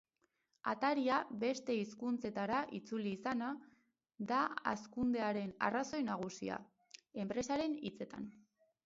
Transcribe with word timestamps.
Ataria 0.69 1.17
beste 1.41 1.73
hizkuntzetara 1.81 2.61
itzuli 2.77 3.11
izana 3.17 3.49
da 4.31 4.39
hazkundearen 4.71 5.53
arrazoi 5.69 6.01
nagusia, 6.09 6.57
enpresaren 7.27 7.77
hitzetan. 7.91 8.27